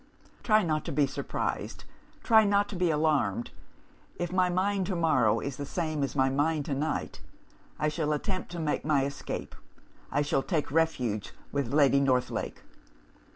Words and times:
"Try 0.41 0.63
not 0.63 0.83
to 0.85 0.91
be 0.91 1.05
surprised; 1.05 1.83
try 2.23 2.43
not 2.43 2.67
to 2.69 2.75
be 2.75 2.89
alarmed. 2.89 3.51
If 4.15 4.31
my 4.33 4.49
mind 4.49 4.87
to 4.87 4.95
morrow 4.95 5.39
is 5.39 5.57
the 5.57 5.63
same 5.67 6.01
as 6.01 6.15
my 6.15 6.27
mind 6.27 6.65
to 6.65 6.73
night, 6.73 7.21
I 7.77 7.87
shall 7.87 8.11
attempt 8.11 8.49
to 8.53 8.59
make 8.59 8.83
my 8.83 9.05
escape. 9.05 9.53
I 10.11 10.23
shall 10.23 10.41
take 10.41 10.71
refuge 10.71 11.33
with 11.51 11.71
Lady 11.71 11.99
Northlake. 11.99 12.63